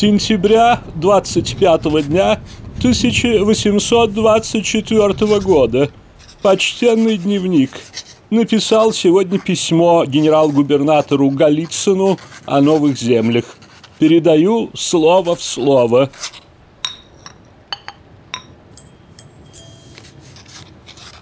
Сентября 0.00 0.80
25 0.94 2.08
дня 2.08 2.40
1824 2.78 5.40
года. 5.40 5.90
Почтенный 6.40 7.18
дневник. 7.18 7.72
Написал 8.30 8.94
сегодня 8.94 9.38
письмо 9.38 10.06
генерал-губернатору 10.06 11.28
Голицыну 11.28 12.18
о 12.46 12.62
новых 12.62 12.98
землях. 12.98 13.44
Передаю 13.98 14.70
слово 14.74 15.36
в 15.36 15.42
слово. 15.42 16.08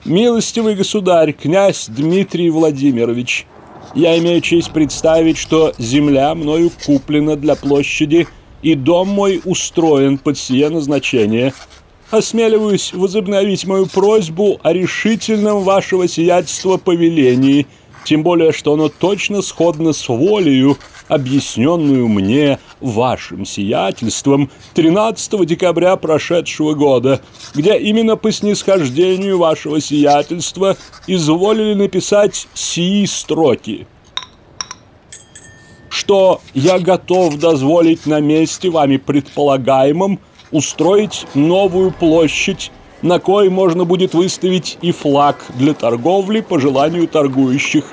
Милостивый 0.04 0.76
государь, 0.76 1.32
князь 1.32 1.88
Дмитрий 1.88 2.50
Владимирович, 2.50 3.44
я 3.96 4.16
имею 4.20 4.40
честь 4.40 4.70
представить, 4.70 5.36
что 5.36 5.74
земля 5.78 6.32
мною 6.36 6.70
куплена 6.86 7.34
для 7.34 7.56
площади, 7.56 8.28
и 8.62 8.74
дом 8.74 9.08
мой 9.08 9.40
устроен 9.44 10.18
под 10.18 10.38
сие 10.38 10.68
назначение. 10.68 11.52
Осмеливаюсь 12.10 12.92
возобновить 12.92 13.66
мою 13.66 13.86
просьбу 13.86 14.58
о 14.62 14.72
решительном 14.72 15.62
вашего 15.62 16.08
сиятельства 16.08 16.76
повелении– 16.76 17.66
тем 18.08 18.22
более, 18.22 18.52
что 18.52 18.72
оно 18.72 18.88
точно 18.88 19.42
сходно 19.42 19.92
с 19.92 20.08
волею, 20.08 20.78
объясненную 21.08 22.08
мне 22.08 22.58
вашим 22.80 23.44
сиятельством 23.44 24.50
13 24.72 25.44
декабря 25.44 25.94
прошедшего 25.96 26.72
года, 26.72 27.20
где 27.54 27.76
именно 27.78 28.16
по 28.16 28.32
снисхождению 28.32 29.36
вашего 29.36 29.78
сиятельства 29.80 30.78
изволили 31.06 31.74
написать 31.74 32.48
сии 32.54 33.04
строки 33.04 33.86
что 36.08 36.40
я 36.54 36.78
готов 36.78 37.36
дозволить 37.36 38.06
на 38.06 38.18
месте 38.18 38.70
вами 38.70 38.96
предполагаемом 38.96 40.18
устроить 40.50 41.26
новую 41.34 41.90
площадь 41.90 42.72
на 43.02 43.18
кой 43.18 43.50
можно 43.50 43.84
будет 43.84 44.14
выставить 44.14 44.78
и 44.80 44.90
флаг 44.90 45.44
для 45.56 45.74
торговли 45.74 46.40
по 46.40 46.58
желанию 46.58 47.06
торгующих. 47.08 47.84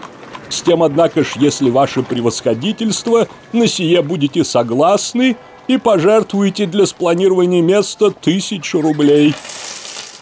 С 0.47 0.61
тем, 0.61 0.81
однако 0.81 1.25
ж, 1.25 1.33
если 1.35 1.69
ваше 1.69 2.03
превосходительство 2.03 3.27
на 3.51 3.67
сие 3.67 4.01
будете 4.01 4.45
согласны 4.45 5.35
и 5.67 5.75
пожертвуете 5.75 6.67
для 6.67 6.85
спланирования 6.85 7.61
места 7.61 8.11
тысячу 8.11 8.79
рублей. 8.79 9.35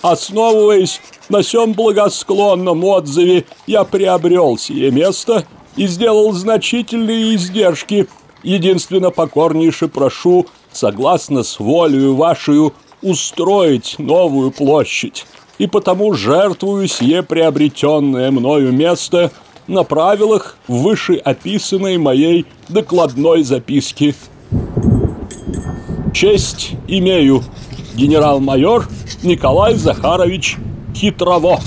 Основываясь 0.02 1.00
на 1.30 1.44
сём 1.44 1.74
благосклонном 1.74 2.84
отзыве, 2.86 3.46
я 3.68 3.84
приобрел 3.84 4.58
сие 4.58 4.90
место 4.90 5.46
и 5.76 5.88
сделал 5.88 6.32
значительные 6.34 7.36
издержки. 7.36 8.08
Единственно 8.44 9.10
покорнейше 9.10 9.88
прошу, 9.88 10.48
согласно 10.72 11.44
с 11.44 11.60
волею 11.60 12.16
вашу, 12.16 12.74
устроить 13.02 13.96
новую 13.98 14.52
площадь, 14.52 15.26
и 15.58 15.68
потому 15.68 16.14
жертвую 16.14 16.88
сие 16.88 17.24
приобретенное 17.24 18.32
мною 18.32 18.72
место 18.72 19.32
на 19.68 19.84
правилах 19.84 20.58
вышеописанной 20.68 21.98
моей 21.98 22.46
докладной 22.70 23.44
записки. 23.44 24.16
Честь 26.14 26.72
имею, 26.88 27.44
генерал-майор 27.96 28.88
Николай 29.24 29.76
Захарович 29.76 30.58
Хитрово. 30.96 31.60